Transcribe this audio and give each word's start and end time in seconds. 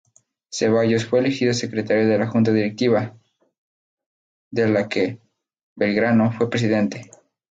Zeballos 0.51 1.05
fue 1.05 1.19
elegido 1.19 1.53
secretario 1.53 2.07
de 2.09 2.17
la 2.17 2.25
Junta 2.25 2.51
Directiva, 2.51 3.15
de 4.49 4.67
la 4.67 4.89
que 4.89 5.19
Belgrano 5.75 6.31
fue 6.31 6.49
presidente. 6.49 7.11